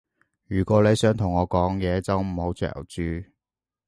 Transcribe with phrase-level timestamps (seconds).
[0.47, 3.03] 如果你想同我講嘢，就唔好嚼住